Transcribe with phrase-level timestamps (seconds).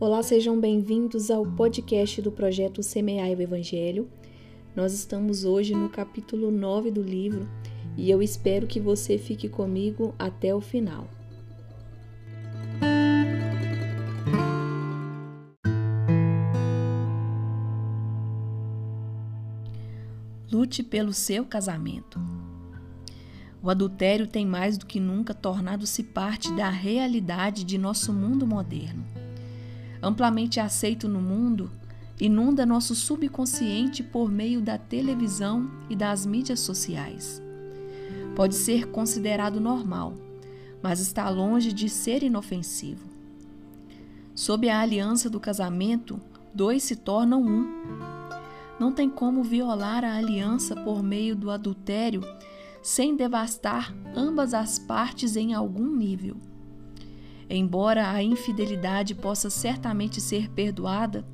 [0.00, 4.08] Olá, sejam bem-vindos ao podcast do projeto Semear o Evangelho.
[4.72, 7.48] Nós estamos hoje no capítulo 9 do livro
[7.96, 11.08] e eu espero que você fique comigo até o final.
[20.48, 22.20] Lute pelo seu casamento.
[23.60, 29.04] O adultério tem mais do que nunca tornado-se parte da realidade de nosso mundo moderno
[30.02, 31.70] amplamente aceito no mundo,
[32.20, 37.42] inunda nosso subconsciente por meio da televisão e das mídias sociais.
[38.34, 40.14] Pode ser considerado normal,
[40.82, 43.06] mas está longe de ser inofensivo.
[44.34, 46.20] Sob a aliança do casamento,
[46.54, 47.66] dois se tornam um.
[48.78, 52.22] Não tem como violar a aliança por meio do adultério
[52.80, 56.36] sem devastar ambas as partes em algum nível.
[57.50, 61.24] Embora a infidelidade possa certamente ser perdoada,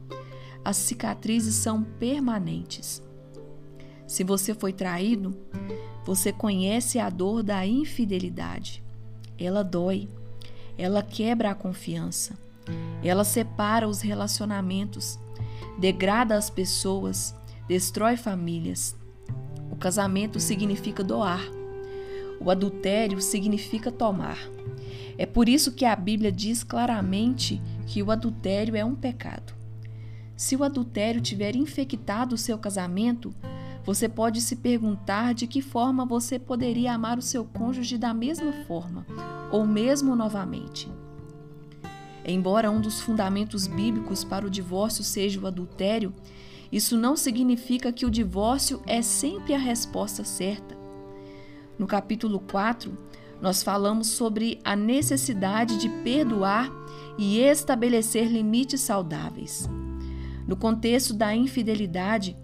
[0.65, 3.03] as cicatrizes são permanentes.
[4.07, 5.37] Se você foi traído,
[6.05, 8.83] você conhece a dor da infidelidade.
[9.39, 10.09] Ela dói,
[10.79, 12.39] ela quebra a confiança,
[13.03, 15.19] ela separa os relacionamentos,
[15.79, 17.35] degrada as pessoas,
[17.67, 18.97] destrói famílias.
[19.71, 21.43] O casamento significa doar,
[22.41, 24.54] o adultério significa tomar.
[25.17, 29.55] É por isso que a Bíblia diz claramente que o adultério é um pecado.
[30.37, 33.33] Se o adultério tiver infectado o seu casamento,
[33.85, 38.53] você pode se perguntar de que forma você poderia amar o seu cônjuge da mesma
[38.67, 39.07] forma,
[39.53, 40.91] ou mesmo novamente.
[42.25, 46.13] Embora um dos fundamentos bíblicos para o divórcio seja o adultério,
[46.73, 50.77] isso não significa que o divórcio é sempre a resposta certa.
[51.79, 52.97] No capítulo 4,
[53.41, 56.71] nós falamos sobre a necessidade de perdoar
[57.19, 59.69] e estabelecer limites saudáveis.
[60.47, 62.37] No contexto da infidelidade,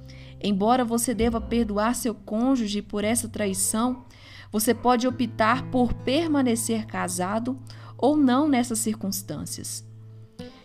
[0.43, 4.05] embora você deva perdoar seu cônjuge por essa traição,
[4.51, 7.59] você pode optar por permanecer casado
[7.97, 9.85] ou não nessas circunstâncias.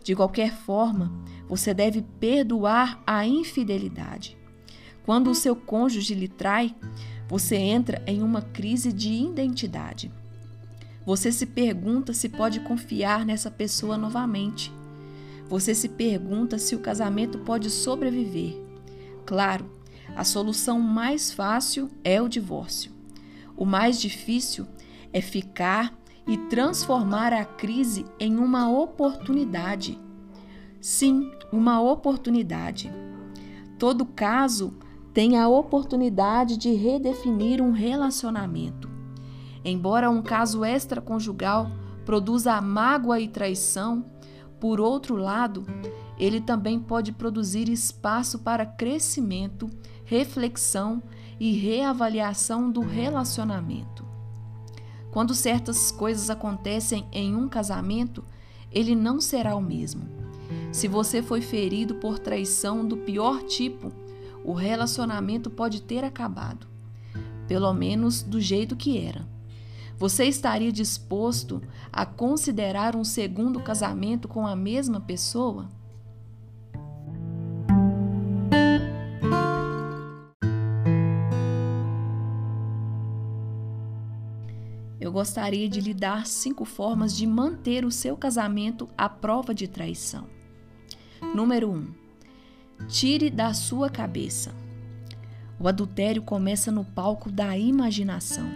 [0.04, 1.12] De qualquer forma,
[1.48, 4.38] você deve perdoar a infidelidade.
[5.04, 6.76] Quando o seu cônjuge lhe trai,
[7.28, 10.12] você entra em uma crise de identidade.
[11.06, 14.72] Você se pergunta se pode confiar nessa pessoa novamente.
[15.48, 18.56] Você se pergunta se o casamento pode sobreviver.
[19.26, 19.70] Claro,
[20.16, 22.92] a solução mais fácil é o divórcio.
[23.56, 24.66] O mais difícil
[25.14, 25.98] é ficar
[26.28, 30.00] e transformar a crise em uma oportunidade.
[30.82, 32.92] Sim, uma oportunidade.
[33.78, 34.74] Todo caso
[35.16, 38.92] tem a oportunidade de redefinir um relacionamento.
[39.64, 41.72] Embora um caso extraconjugal
[42.06, 44.06] produza mágoa e traição,
[44.60, 45.66] por outro lado,
[46.20, 49.70] ele também pode produzir espaço para crescimento,
[50.04, 51.02] reflexão
[51.40, 54.06] e reavaliação do relacionamento.
[55.12, 58.22] Quando certas coisas acontecem em um casamento,
[58.70, 60.10] ele não será o mesmo.
[60.74, 63.94] Se você foi ferido por traição do pior tipo,
[64.46, 66.68] o relacionamento pode ter acabado,
[67.48, 69.28] pelo menos do jeito que era.
[69.98, 71.62] Você estaria disposto
[71.92, 75.70] a considerar um segundo casamento com a mesma pessoa?
[85.00, 89.68] Eu gostaria de lhe dar cinco formas de manter o seu casamento à prova de
[89.68, 90.28] traição.
[91.34, 91.74] Número 1.
[91.74, 92.05] Um,
[92.88, 94.54] Tire da sua cabeça.
[95.60, 98.48] O adultério começa no palco da imaginação.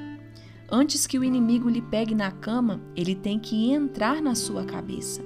[0.72, 5.22] Antes que o inimigo lhe pegue na cama, ele tem que entrar na sua cabeça.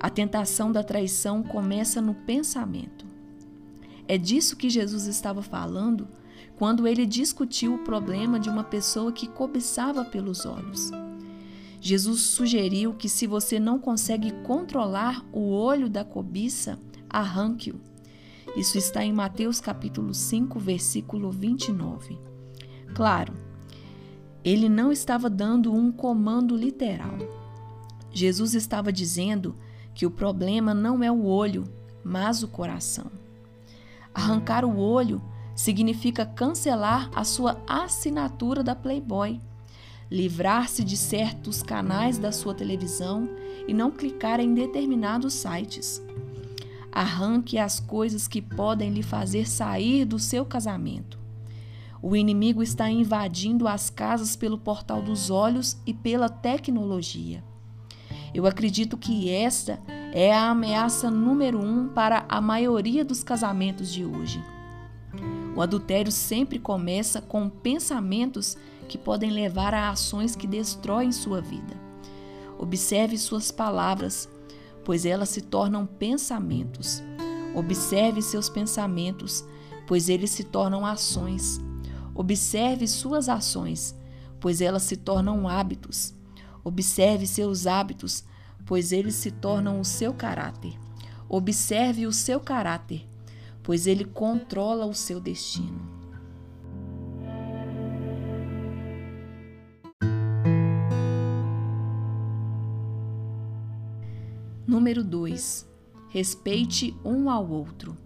[0.00, 3.04] A tentação da traição começa no pensamento.
[4.08, 6.08] É disso que Jesus estava falando
[6.56, 10.90] quando ele discutiu o problema de uma pessoa que cobiçava pelos olhos.
[11.78, 16.78] Jesus sugeriu que se você não consegue controlar o olho da cobiça,
[17.10, 17.78] arranque-o.
[18.56, 22.16] Isso está em Mateus capítulo 5, versículo 29.
[22.94, 23.34] Claro,
[24.44, 27.18] ele não estava dando um comando literal.
[28.12, 29.56] Jesus estava dizendo
[29.92, 31.64] que o problema não é o olho,
[32.04, 33.10] mas o coração.
[34.14, 35.20] Arrancar o olho
[35.56, 39.40] significa cancelar a sua assinatura da Playboy,
[40.08, 43.28] livrar-se de certos canais da sua televisão
[43.66, 46.03] e não clicar em determinados sites.
[46.94, 51.18] Arranque as coisas que podem lhe fazer sair do seu casamento.
[52.00, 57.42] O inimigo está invadindo as casas pelo portal dos olhos e pela tecnologia.
[58.32, 59.80] Eu acredito que esta
[60.12, 64.40] é a ameaça número um para a maioria dos casamentos de hoje.
[65.56, 68.56] O adultério sempre começa com pensamentos
[68.88, 71.74] que podem levar a ações que destroem sua vida.
[72.56, 74.28] Observe suas palavras,
[74.84, 77.02] pois elas se tornam pensamentos.
[77.54, 79.44] Observe seus pensamentos,
[79.86, 81.60] pois eles se tornam ações.
[82.14, 83.94] Observe suas ações,
[84.40, 86.14] pois elas se tornam hábitos.
[86.62, 88.24] Observe seus hábitos,
[88.66, 90.74] pois eles se tornam o seu caráter.
[91.28, 93.06] Observe o seu caráter,
[93.62, 95.93] pois ele controla o seu destino.
[104.74, 105.70] Número 2.
[106.08, 107.96] Respeite um ao outro.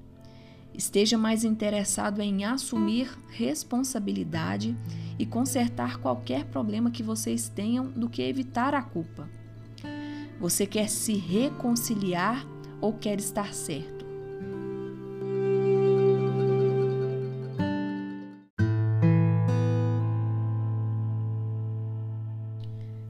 [0.74, 4.76] Esteja mais interessado em assumir responsabilidade
[5.18, 9.30] e consertar qualquer problema que vocês tenham do que evitar a culpa.
[10.38, 12.46] Você quer se reconciliar
[12.82, 14.04] ou quer estar certo?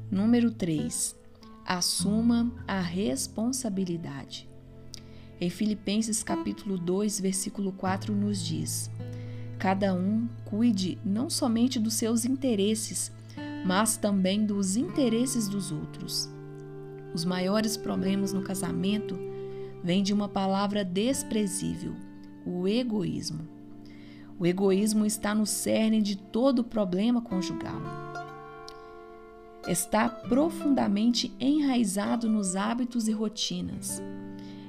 [0.08, 1.17] Número 3.
[1.70, 4.48] Assuma a responsabilidade.
[5.38, 8.90] Em Filipenses capítulo 2, versículo 4 nos diz:
[9.58, 13.12] Cada um cuide não somente dos seus interesses,
[13.66, 16.30] mas também dos interesses dos outros.
[17.12, 19.14] Os maiores problemas no casamento
[19.84, 21.94] vêm de uma palavra desprezível:
[22.46, 23.46] o egoísmo.
[24.38, 28.07] O egoísmo está no cerne de todo problema conjugal.
[29.68, 34.02] Está profundamente enraizado nos hábitos e rotinas.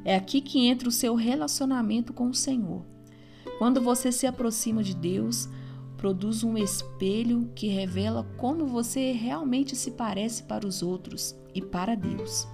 [0.04, 2.86] É aqui que entra o seu relacionamento com o Senhor.
[3.58, 5.48] Quando você se aproxima de Deus,
[5.96, 11.96] produz um espelho que revela como você realmente se parece para os outros e para
[11.96, 12.46] Deus,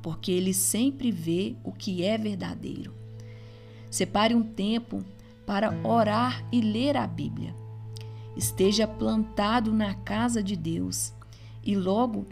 [0.00, 2.94] porque Ele sempre vê o que é verdadeiro.
[3.90, 5.04] Separe um tempo
[5.44, 7.54] para orar e ler a Bíblia.
[8.34, 11.12] Esteja plantado na casa de Deus
[11.64, 12.26] e logo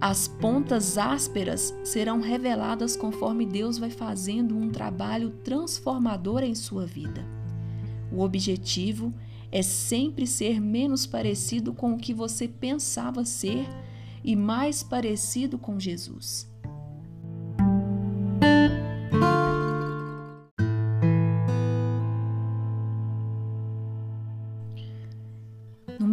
[0.00, 7.24] as pontas ásperas serão reveladas conforme Deus vai fazendo um trabalho transformador em sua vida.
[8.12, 9.14] O objetivo
[9.50, 13.66] é sempre ser menos parecido com o que você pensava ser
[14.22, 16.52] e mais parecido com Jesus.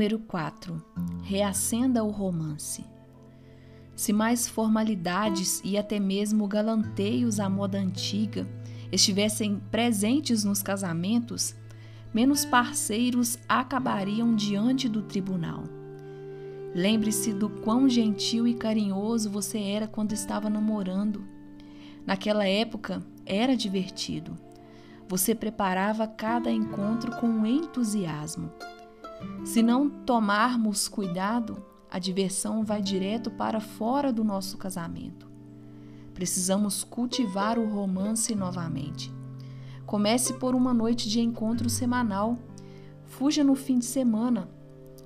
[0.01, 0.83] Número 4.
[1.21, 2.83] Reacenda o romance.
[3.95, 8.47] Se mais formalidades e até mesmo galanteios à moda antiga
[8.91, 11.53] estivessem presentes nos casamentos,
[12.11, 15.65] menos parceiros acabariam diante do tribunal.
[16.73, 21.23] Lembre-se do quão gentil e carinhoso você era quando estava namorando.
[22.07, 24.35] Naquela época era divertido.
[25.07, 28.51] Você preparava cada encontro com entusiasmo.
[29.43, 35.29] Se não tomarmos cuidado, a diversão vai direto para fora do nosso casamento.
[36.13, 39.11] Precisamos cultivar o romance novamente.
[39.85, 42.37] Comece por uma noite de encontro semanal.
[43.05, 44.49] Fuja no fim de semana.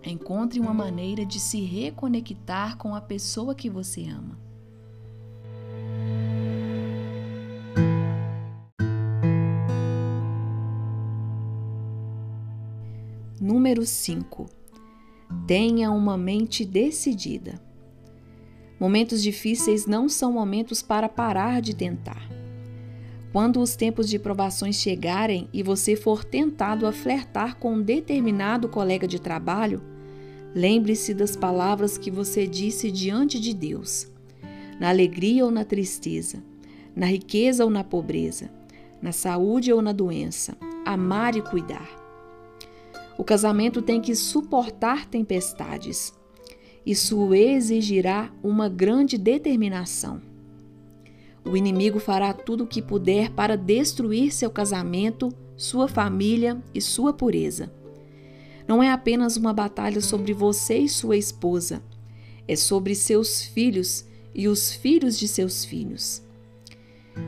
[0.04, 4.45] Encontre uma maneira de se reconectar com a pessoa que você ama.
[13.65, 14.45] Número 5.
[15.48, 17.60] Tenha uma mente decidida.
[18.79, 22.29] Momentos difíceis não são momentos para parar de tentar.
[23.31, 28.69] Quando os tempos de provações chegarem e você for tentado a flertar com um determinado
[28.69, 29.81] colega de trabalho,
[30.53, 34.07] lembre-se das palavras que você disse diante de Deus.
[34.79, 36.38] Na alegria ou na tristeza,
[36.95, 38.48] na riqueza ou na pobreza,
[39.01, 40.55] na saúde ou na doença,
[40.86, 42.05] amar e cuidar.
[43.17, 46.13] O casamento tem que suportar tempestades.
[46.86, 50.22] Isso exigirá uma grande determinação.
[51.43, 57.13] O inimigo fará tudo o que puder para destruir seu casamento, sua família e sua
[57.13, 57.72] pureza.
[58.67, 61.84] Não é apenas uma batalha sobre você e sua esposa,
[62.48, 66.24] é sobre seus filhos e os filhos de seus filhos.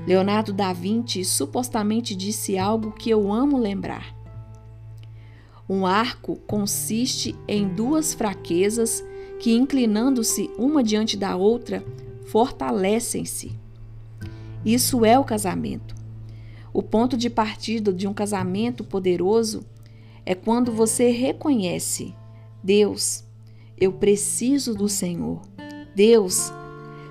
[0.06, 4.17] Leonardo da Vinci supostamente disse algo que eu amo lembrar.
[5.70, 9.04] Um arco consiste em duas fraquezas
[9.40, 11.84] que, inclinando-se uma diante da outra,
[12.28, 13.52] fortalecem-se.
[14.66, 15.96] Isso é o casamento.
[16.74, 19.66] O ponto de partida de um casamento poderoso
[20.26, 22.16] é quando você reconhece:
[22.64, 23.26] Deus,
[23.78, 25.42] eu preciso do Senhor.
[25.96, 26.54] Deus,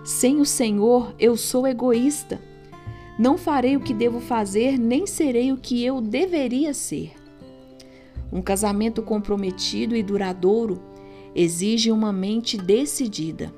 [0.04, 2.40] Sem o Senhor, eu sou egoísta.
[3.18, 7.25] Não farei o que devo fazer, nem serei o que eu deveria ser.
[8.32, 10.82] Um casamento comprometido e duradouro
[11.34, 13.52] exige uma mente decidida.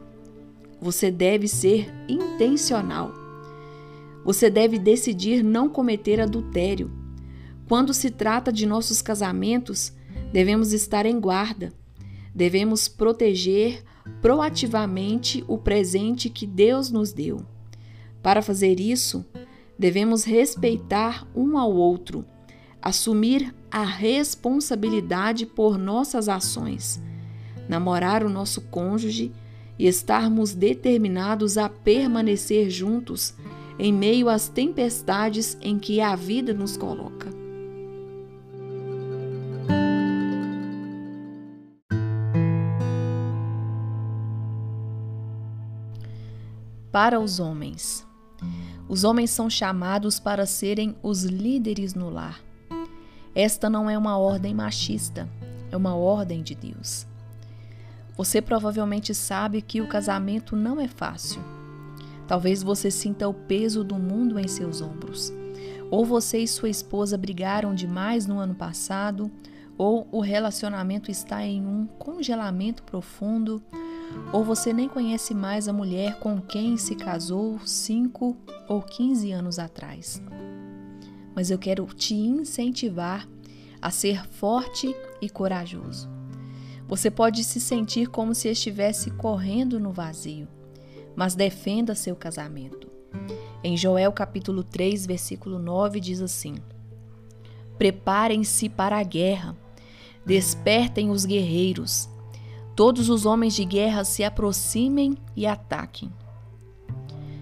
[0.80, 3.12] Você deve ser intencional.
[4.25, 6.90] Você deve decidir não cometer adultério.
[7.68, 9.92] Quando se trata de nossos casamentos,
[10.32, 11.72] devemos estar em guarda.
[12.34, 13.82] Devemos proteger
[14.20, 17.40] proativamente o presente que Deus nos deu.
[18.22, 19.25] Para fazer isso,
[19.78, 22.25] devemos respeitar um ao outro,
[22.82, 27.00] assumir a responsabilidade por nossas ações,
[27.68, 29.32] namorar o nosso cônjuge
[29.78, 33.35] e estarmos determinados a permanecer juntos
[33.78, 37.28] em meio às tempestades em que a vida nos coloca.
[46.90, 48.04] Para os homens.
[48.88, 52.48] Os homens são chamados para serem os líderes no lar.
[53.38, 55.28] Esta não é uma ordem machista,
[55.71, 57.07] é uma ordem de Deus.
[58.16, 61.40] Você provavelmente sabe que o casamento não é fácil.
[62.26, 65.33] Talvez você sinta o peso do mundo em seus ombros.
[65.88, 69.30] Ou você e sua esposa brigaram demais no ano passado,
[69.78, 73.62] ou o relacionamento está em um congelamento profundo,
[74.33, 78.37] ou você nem conhece mais a mulher com quem se casou 5
[78.68, 80.21] ou 15 anos atrás.
[81.38, 83.28] Mas eu quero te incentivar
[83.80, 84.92] a ser forte
[85.23, 86.09] e corajoso.
[86.88, 90.49] Você pode se sentir como se estivesse correndo no vazio,
[91.14, 92.90] mas defenda seu casamento.
[93.62, 96.57] Em Joel capítulo 3, versículo 9 diz assim:
[97.78, 99.57] Preparem-se para a guerra,
[100.26, 102.09] despertem os guerreiros,
[102.75, 106.12] todos os homens de guerra se aproximem e ataquem.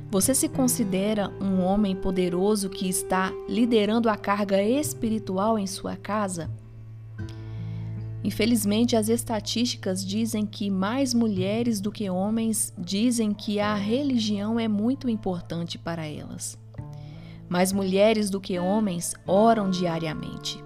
[0.09, 6.49] Você se considera um homem poderoso que está liderando a carga espiritual em sua casa?
[8.23, 14.69] Infelizmente, as estatísticas dizem que mais mulheres do que homens dizem que a religião é
[14.69, 16.59] muito importante para elas.
[17.49, 20.63] Mais mulheres do que homens oram diariamente.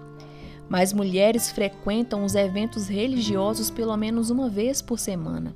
[0.69, 5.55] Mais mulheres frequentam os eventos religiosos pelo menos uma vez por semana.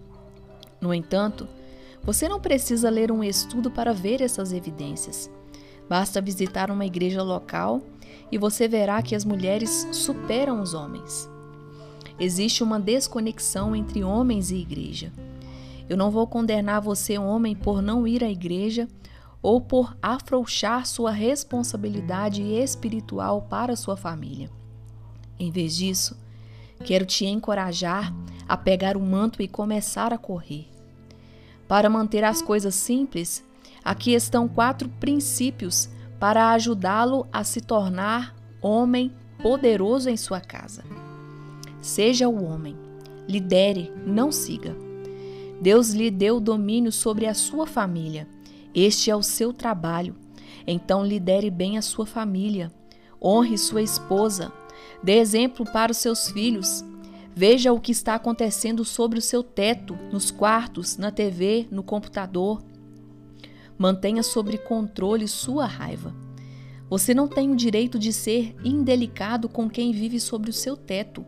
[0.82, 1.48] No entanto,
[2.05, 5.29] você não precisa ler um estudo para ver essas evidências.
[5.89, 7.81] Basta visitar uma igreja local
[8.31, 11.29] e você verá que as mulheres superam os homens.
[12.19, 15.12] Existe uma desconexão entre homens e igreja.
[15.89, 18.88] Eu não vou condenar você, homem, por não ir à igreja
[19.41, 24.50] ou por afrouxar sua responsabilidade espiritual para sua família.
[25.38, 26.17] Em vez disso,
[26.83, 28.13] quero te encorajar
[28.47, 30.75] a pegar o manto e começar a correr.
[31.67, 33.43] Para manter as coisas simples,
[33.84, 40.84] aqui estão quatro princípios para ajudá-lo a se tornar homem poderoso em sua casa.
[41.81, 42.75] Seja o homem,
[43.27, 44.75] lidere, não siga.
[45.62, 48.27] Deus lhe deu domínio sobre a sua família.
[48.74, 50.15] Este é o seu trabalho.
[50.67, 52.72] Então lidere bem a sua família.
[53.22, 54.51] Honre sua esposa,
[55.03, 56.84] Dê exemplo para os seus filhos.
[57.38, 62.63] Veja o que está acontecendo sobre o seu teto, nos quartos, na TV, no computador.
[63.77, 66.15] Mantenha sob controle sua raiva.
[66.89, 71.25] Você não tem o direito de ser indelicado com quem vive sobre o seu teto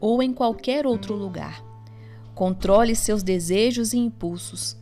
[0.00, 1.64] ou em qualquer outro lugar.
[2.34, 4.76] Controle seus desejos e impulsos.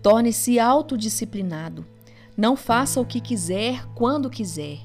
[0.00, 1.84] Torne-se autodisciplinado.
[2.34, 4.78] Não faça o que quiser quando quiser.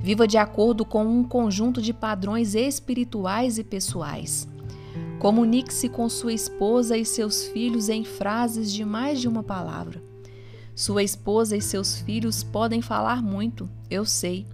[0.00, 4.52] Viva de acordo com um conjunto de padrões espirituais e pessoais.
[5.24, 10.02] Comunique-se com sua esposa e seus filhos em frases de mais de uma palavra.
[10.74, 14.46] Sua esposa e seus filhos podem falar muito, eu sei,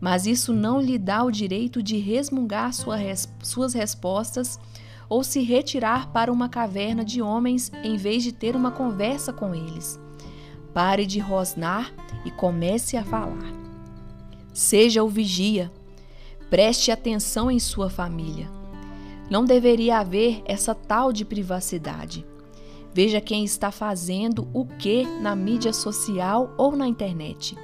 [0.00, 4.58] mas isso não lhe dá o direito de resmungar sua res suas respostas
[5.06, 9.54] ou se retirar para uma caverna de homens em vez de ter uma conversa com
[9.54, 10.00] eles.
[10.72, 11.92] Pare de rosnar
[12.24, 13.52] e comece a falar.
[14.54, 15.70] Seja o vigia.
[16.48, 18.59] Preste atenção em sua família.
[19.30, 22.26] Não deveria haver essa tal de privacidade.
[22.92, 27.56] Veja quem está fazendo o que na mídia social ou na internet.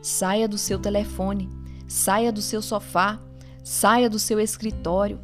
[0.00, 1.48] Saia do seu telefone,
[1.88, 3.20] saia do seu sofá,
[3.64, 5.20] saia do seu escritório.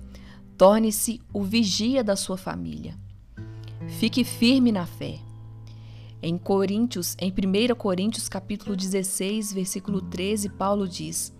[0.56, 2.96] Torne-se o vigia da sua família.
[3.86, 5.20] Fique firme na fé.
[6.20, 11.32] Em Coríntios, em 1 Coríntios capítulo 16, versículo 13, Paulo diz: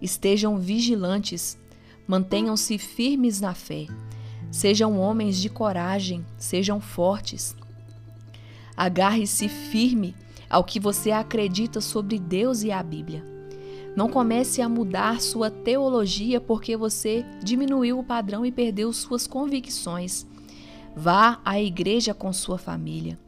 [0.00, 1.58] Estejam vigilantes,
[2.06, 3.86] mantenham-se firmes na fé,
[4.50, 7.56] sejam homens de coragem, sejam fortes.
[8.76, 10.14] Agarre-se firme
[10.48, 13.24] ao que você acredita sobre Deus e a Bíblia.
[13.94, 20.26] Não comece a mudar sua teologia porque você diminuiu o padrão e perdeu suas convicções.
[20.96, 23.18] Vá à igreja com sua família.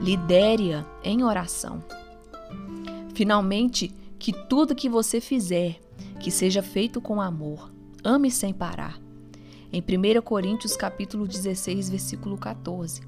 [0.00, 1.82] Lidere-a em oração.
[3.14, 5.80] Finalmente, que tudo que você fizer,
[6.20, 7.75] que seja feito com amor.
[8.06, 9.00] Ame sem parar.
[9.72, 13.00] Em 1 Coríntios capítulo 16, versículo 14.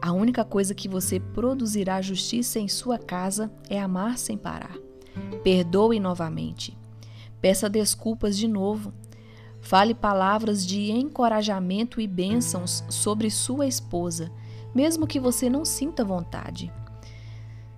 [0.00, 4.78] A única coisa que você produzirá justiça em sua casa é amar sem parar.
[5.42, 6.74] Perdoe novamente.
[7.38, 8.94] Peça desculpas de novo.
[9.60, 14.32] Fale palavras de encorajamento e bênçãos sobre sua esposa,
[14.74, 16.72] mesmo que você não sinta vontade.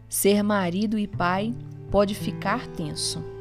[0.09, 1.53] Ser marido e pai
[1.91, 3.35] pode ficar tenso.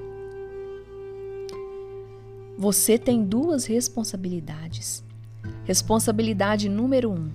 [2.58, 5.04] Você tem duas responsabilidades.
[5.64, 7.30] Responsabilidade número um: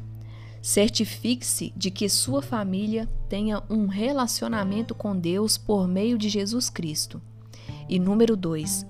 [0.62, 7.20] certifique-se de que sua família tenha um relacionamento com Deus por meio de Jesus Cristo.
[7.88, 8.86] E número dois: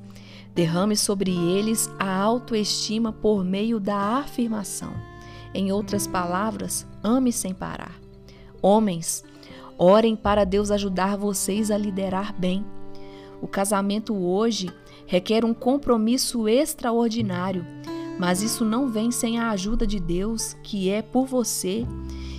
[0.54, 4.92] derrame sobre eles a autoestima por meio da afirmação.
[5.52, 7.99] Em outras palavras, ame sem parar.
[8.62, 9.25] Homens,
[9.82, 12.62] Orem para Deus ajudar vocês a liderar bem.
[13.40, 14.70] O casamento hoje
[15.11, 17.67] requer um compromisso extraordinário,
[18.17, 21.85] mas isso não vem sem a ajuda de Deus, que é por você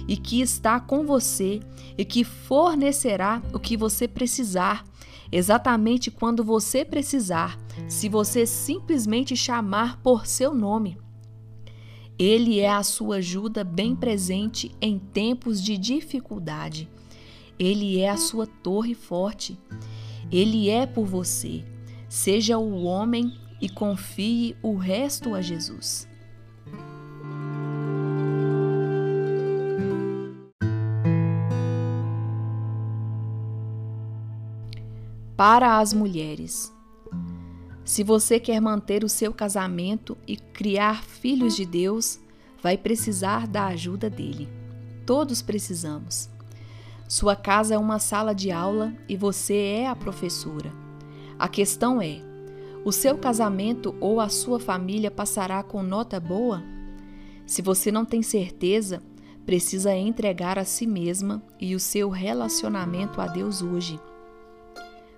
[0.08, 1.60] e que está com você
[1.98, 4.86] e que fornecerá o que você precisar,
[5.30, 7.60] exatamente quando você precisar,
[7.90, 10.98] se você simplesmente chamar por seu nome.
[12.18, 16.90] Ele é a sua ajuda bem presente em tempos de dificuldade.
[17.60, 19.60] Ele é a sua torre forte.
[20.32, 21.66] Ele é por você.
[22.14, 26.06] Seja o homem e confie o resto a Jesus.
[35.38, 36.76] Para as mulheres.
[37.86, 42.20] Se você quer manter o seu casamento e criar filhos de Deus,
[42.62, 44.50] vai precisar da ajuda dele.
[45.06, 46.30] Todos precisamos.
[47.08, 50.81] Sua casa é uma sala de aula e você é a professora.
[51.42, 52.22] A questão é:
[52.86, 56.62] o seu casamento ou a sua família passará com nota boa?
[57.48, 59.02] Se você não tem certeza,
[59.44, 64.00] precisa entregar a si mesma e o seu relacionamento a Deus hoje.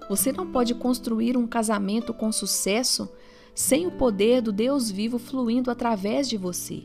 [0.07, 3.11] Você não pode construir um casamento com sucesso
[3.53, 6.83] sem o poder do Deus vivo fluindo através de você.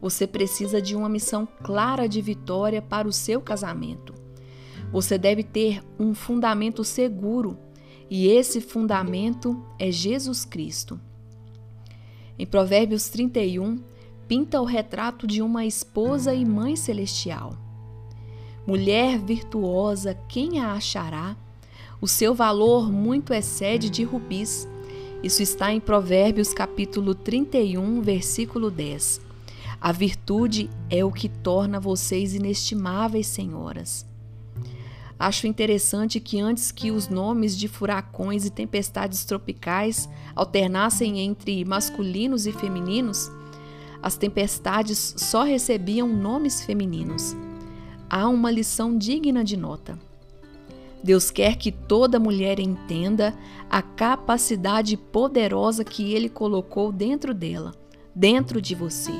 [0.00, 4.14] Você precisa de uma missão clara de vitória para o seu casamento.
[4.90, 7.67] Você deve ter um fundamento seguro
[8.10, 11.00] e esse fundamento é Jesus Cristo.
[12.38, 13.80] Em Provérbios 31,
[14.26, 17.54] pinta o retrato de uma esposa e mãe celestial.
[18.66, 21.36] Mulher virtuosa, quem a achará?
[22.00, 24.68] O seu valor muito excede de rubis.
[25.22, 29.20] Isso está em Provérbios capítulo 31, versículo 10.
[29.80, 34.07] A virtude é o que torna vocês inestimáveis senhoras.
[35.18, 42.46] Acho interessante que antes que os nomes de furacões e tempestades tropicais alternassem entre masculinos
[42.46, 43.28] e femininos,
[44.00, 47.34] as tempestades só recebiam nomes femininos.
[48.08, 49.98] Há uma lição digna de nota.
[51.02, 53.34] Deus quer que toda mulher entenda
[53.68, 57.74] a capacidade poderosa que Ele colocou dentro dela,
[58.14, 59.12] dentro de você.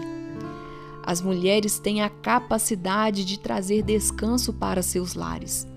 [1.04, 5.67] As mulheres têm a capacidade de trazer descanso para seus lares.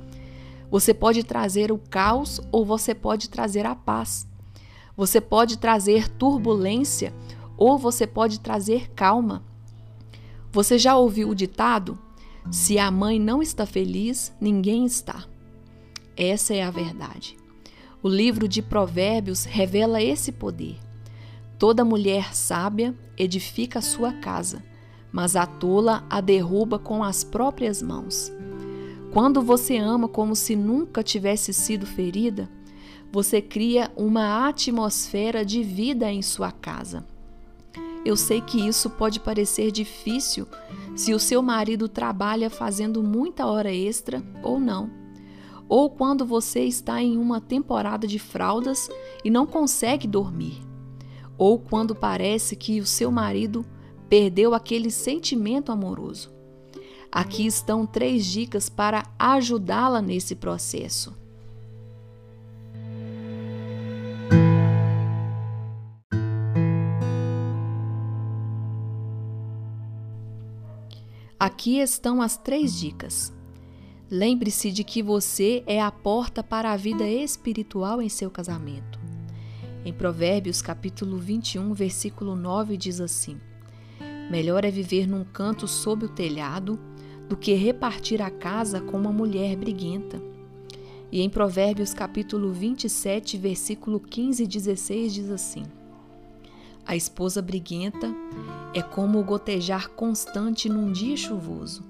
[0.72, 4.26] Você pode trazer o caos ou você pode trazer a paz.
[4.96, 7.14] Você pode trazer turbulência
[7.58, 9.44] ou você pode trazer calma.
[10.50, 12.00] Você já ouviu o ditado?
[12.50, 15.26] Se a mãe não está feliz, ninguém está.
[16.16, 17.38] Essa é a verdade.
[18.02, 20.80] O livro de Provérbios revela esse poder.
[21.60, 24.64] Toda mulher sábia edifica a sua casa,
[25.12, 28.32] mas a tola a derruba com as próprias mãos.
[29.12, 32.50] Quando você ama como se nunca tivesse sido ferida,
[33.12, 37.06] você cria uma atmosfera de vida em sua casa.
[38.06, 40.48] Eu sei que isso pode parecer difícil
[40.96, 44.90] se o seu marido trabalha fazendo muita hora extra ou não.
[45.68, 48.90] Ou quando você está em uma temporada de fraldas
[49.26, 50.62] e não consegue dormir.
[51.38, 53.66] Ou quando parece que o seu marido
[54.08, 56.41] perdeu aquele sentimento amoroso.
[57.12, 61.14] Aqui estão três dicas para ajudá-la nesse processo.
[71.38, 73.34] Aqui estão as três dicas.
[74.10, 78.98] Lembre-se de que você é a porta para a vida espiritual em seu casamento.
[79.84, 83.38] Em Provérbios, capítulo 21, versículo 9, diz assim:
[84.30, 86.80] Melhor é viver num canto sob o telhado
[87.32, 90.22] do que repartir a casa com uma mulher briguenta.
[91.10, 95.64] E em Provérbios, capítulo 27, versículo 15 e 16, diz assim:
[96.86, 98.14] A esposa briguenta
[98.74, 101.86] é como o gotejar constante num dia chuvoso.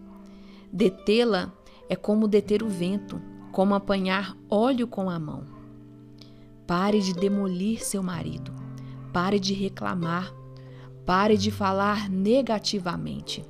[0.71, 1.51] Detê-la
[1.89, 3.19] é como deter o vento,
[3.51, 5.43] como apanhar óleo com a mão.
[6.67, 8.54] Pare de demolir seu marido.
[9.12, 10.32] Pare de reclamar.
[11.04, 13.43] Pare de falar negativamente.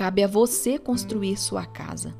[0.00, 2.14] Cabe a você construir sua casa.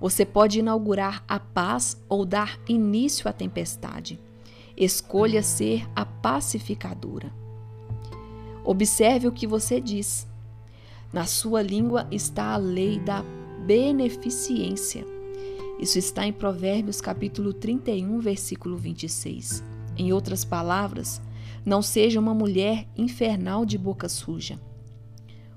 [0.00, 4.20] Você pode inaugurar a paz ou dar início à tempestade.
[4.76, 7.34] Escolha ser a pacificadora.
[8.64, 10.24] Observe o que você diz.
[11.12, 13.24] Na sua língua está a lei da
[13.66, 15.04] beneficência.
[15.80, 19.64] Isso está em Provérbios capítulo 31, versículo 26.
[19.98, 21.20] Em outras palavras,
[21.66, 24.60] não seja uma mulher infernal de boca suja.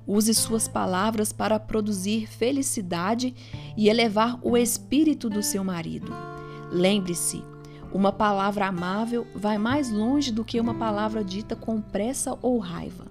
[0.05, 3.33] Use suas palavras para produzir felicidade
[3.77, 6.11] e elevar o espírito do seu marido.
[6.71, 7.43] Lembre-se,
[7.93, 13.05] uma palavra amável vai mais longe do que uma palavra dita com pressa ou raiva.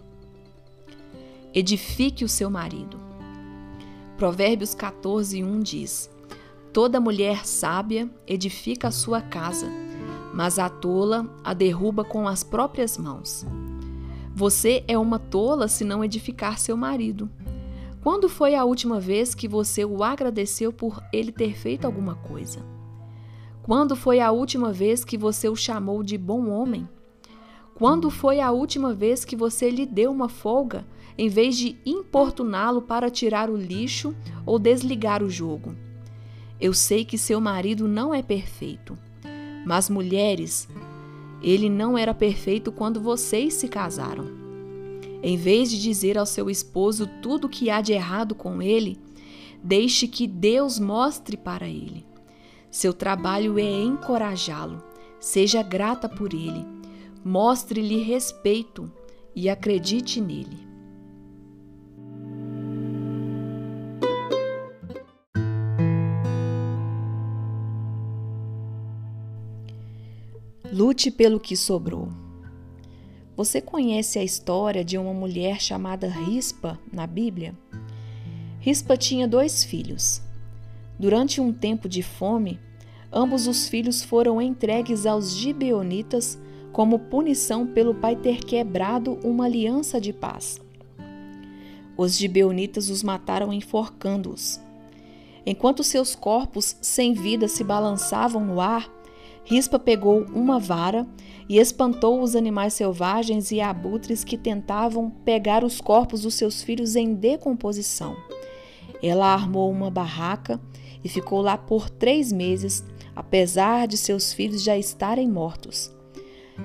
[1.54, 2.98] Edifique o seu marido.
[4.16, 6.10] Provérbios 14, 1 diz:
[6.72, 9.68] Toda mulher sábia edifica a sua casa,
[10.34, 13.46] mas a tola a derruba com as próprias mãos.
[14.34, 17.30] Você é uma tola se não edificar seu marido.
[18.02, 22.64] Quando foi a última vez que você o agradeceu por ele ter feito alguma coisa?
[23.62, 26.88] Quando foi a última vez que você o chamou de bom homem?
[27.74, 30.84] Quando foi a última vez que você lhe deu uma folga
[31.16, 34.14] em vez de importuná-lo para tirar o lixo
[34.46, 35.76] ou desligar o jogo?
[36.58, 38.96] Eu sei que seu marido não é perfeito.
[39.64, 40.68] Mas, mulheres,
[41.42, 44.26] ele não era perfeito quando vocês se casaram.
[45.22, 48.98] Em vez de dizer ao seu esposo tudo o que há de errado com ele,
[49.62, 52.04] deixe que Deus mostre para ele.
[52.70, 54.82] Seu trabalho é encorajá-lo.
[55.20, 56.64] Seja grata por ele.
[57.24, 58.90] Mostre-lhe respeito
[59.36, 60.71] e acredite nele.
[70.72, 72.08] Lute pelo que sobrou.
[73.36, 77.54] Você conhece a história de uma mulher chamada Rispa na Bíblia?
[78.58, 80.22] Rispa tinha dois filhos.
[80.98, 82.58] Durante um tempo de fome,
[83.12, 86.38] ambos os filhos foram entregues aos gibeonitas
[86.72, 90.58] como punição pelo pai ter quebrado uma aliança de paz.
[91.98, 94.58] Os gibeonitas os mataram enforcando-os.
[95.44, 98.90] Enquanto seus corpos sem vida se balançavam no ar,
[99.44, 101.06] Rispa pegou uma vara
[101.48, 106.96] e espantou os animais selvagens e abutres que tentavam pegar os corpos dos seus filhos
[106.96, 108.16] em decomposição.
[109.02, 110.60] Ela armou uma barraca
[111.02, 112.84] e ficou lá por três meses,
[113.16, 115.92] apesar de seus filhos já estarem mortos.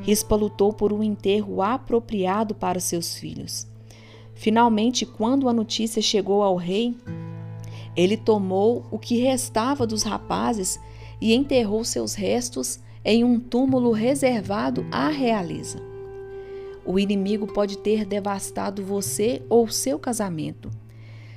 [0.01, 3.67] Rispa lutou por um enterro apropriado para seus filhos.
[4.35, 6.95] Finalmente, quando a notícia chegou ao rei,
[7.95, 10.79] ele tomou o que restava dos rapazes
[11.19, 15.81] e enterrou seus restos em um túmulo reservado à realeza.
[16.85, 20.69] O inimigo pode ter devastado você ou seu casamento.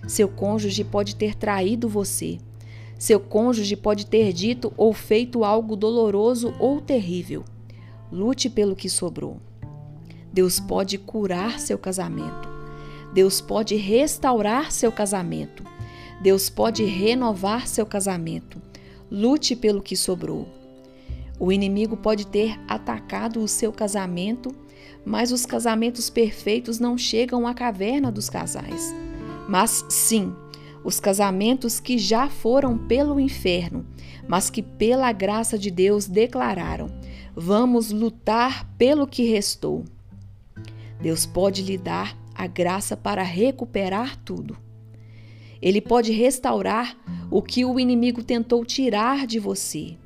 [0.06, 2.38] Seu cônjuge pode ter traído você.
[2.98, 7.44] Seu cônjuge pode ter dito ou feito algo doloroso ou terrível.
[8.12, 9.38] Lute pelo que sobrou.
[10.32, 12.48] Deus pode curar seu casamento.
[13.12, 15.64] Deus pode restaurar seu casamento.
[16.20, 18.60] Deus pode renovar seu casamento.
[19.10, 20.48] Lute pelo que sobrou.
[21.38, 24.54] O inimigo pode ter atacado o seu casamento,
[25.04, 28.94] mas os casamentos perfeitos não chegam à caverna dos casais.
[29.48, 30.32] Mas sim,
[30.84, 33.84] os casamentos que já foram pelo inferno,
[34.28, 36.88] mas que pela graça de Deus declararam:
[37.34, 39.84] vamos lutar pelo que restou.
[41.00, 44.56] Deus pode lhe dar a graça para recuperar tudo.
[45.62, 46.96] Ele pode restaurar
[47.30, 49.96] o que o inimigo tentou tirar de você.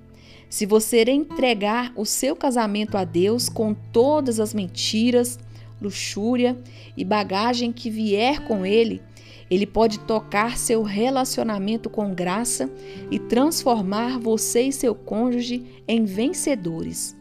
[0.49, 5.38] Se você entregar o seu casamento a Deus com todas as mentiras,
[5.81, 6.57] luxúria
[6.97, 9.03] e bagagem que vier com ele,
[9.51, 12.71] ele pode tocar seu relacionamento com graça
[13.11, 17.17] e transformar você e seu cônjuge em vencedores.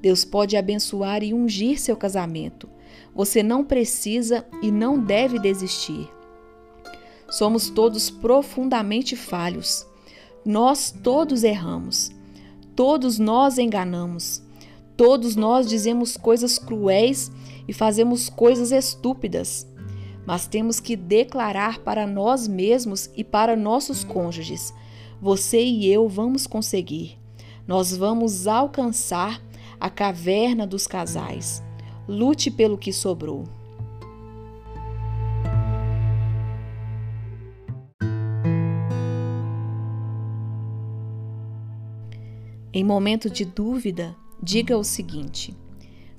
[0.00, 2.68] Deus pode abençoar e ungir seu casamento.
[3.14, 6.08] Você não precisa e não deve desistir.
[7.28, 9.86] Somos todos profundamente falhos.
[10.44, 12.10] Nós todos erramos.
[12.76, 14.42] Todos nós enganamos.
[14.96, 17.30] Todos nós dizemos coisas cruéis
[17.66, 19.66] e fazemos coisas estúpidas.
[20.26, 24.72] Mas temos que declarar para nós mesmos e para nossos cônjuges:
[25.20, 27.18] você e eu vamos conseguir.
[27.66, 29.40] Nós vamos alcançar
[29.80, 31.62] a caverna dos casais.
[32.06, 33.44] Lute pelo que sobrou.
[42.76, 45.56] Em momento de dúvida, diga o seguinte: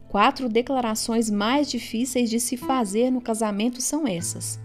[0.08, 4.58] quatro declarações mais difíceis de se fazer no casamento são essas.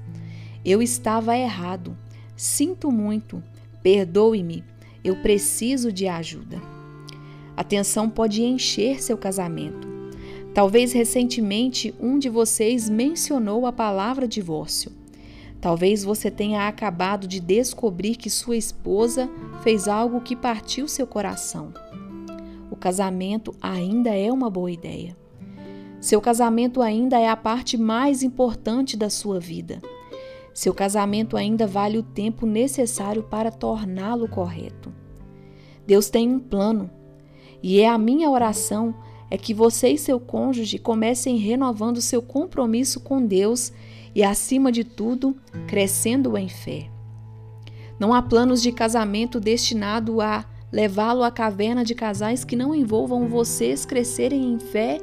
[0.65, 1.99] Eu estava errado.
[2.37, 3.43] Sinto muito.
[3.83, 4.63] Perdoe-me.
[5.03, 6.63] Eu preciso de ajuda.
[7.57, 9.89] A tensão pode encher seu casamento.
[10.55, 14.93] Talvez recentemente um de vocês mencionou a palavra divórcio.
[15.61, 19.29] Talvez você tenha acabado de descobrir que sua esposa
[19.63, 21.73] fez algo que partiu seu coração.
[22.71, 25.15] O casamento ainda é uma boa ideia.
[26.01, 29.83] Seu casamento ainda é a parte mais importante da sua vida.
[30.55, 34.93] Seu casamento ainda vale o tempo necessário para torná-lo correto.
[35.87, 36.91] Deus tem um plano,
[37.63, 38.95] e é a minha oração
[39.31, 43.73] é que você e seu cônjuge comecem renovando seu compromisso com Deus
[44.15, 46.89] e, acima de tudo, crescendo em fé.
[47.99, 53.29] Não há planos de casamento destinado a levá-lo à caverna de casais que não envolvam
[53.29, 54.99] vocês crescerem em fé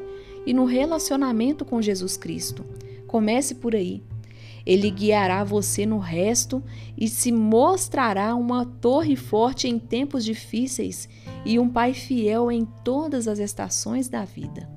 [0.45, 2.65] e no relacionamento com Jesus Cristo.
[3.05, 4.01] Comece por aí.
[4.65, 6.61] Ele guiará você no resto
[6.97, 11.07] e se mostrará uma torre forte em tempos difíceis
[11.45, 14.76] e um pai fiel em todas as estações da vida.